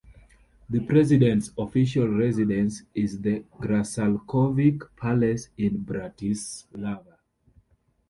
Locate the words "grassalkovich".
3.59-4.81